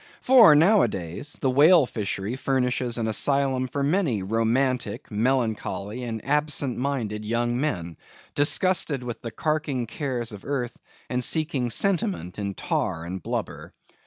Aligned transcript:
For 0.21 0.55
nowadays, 0.55 1.37
the 1.41 1.49
whale 1.51 1.85
fishery 1.85 2.35
furnishes 2.35 2.97
an 2.97 3.05
asylum 3.07 3.67
for 3.67 3.83
many 3.83 4.23
romantic, 4.23 5.11
melancholy, 5.11 6.01
and 6.05 6.25
absent 6.25 6.75
minded 6.79 7.23
young 7.23 7.59
men, 7.61 7.97
disgusted 8.33 9.03
with 9.03 9.21
the 9.21 9.29
carking 9.29 9.85
cares 9.85 10.31
of 10.31 10.43
earth, 10.43 10.75
and 11.07 11.23
seeking 11.23 11.69
sentiment 11.69 12.39
in 12.39 12.55
tar 12.55 13.05
and 13.05 13.21
blubber. 13.21 13.73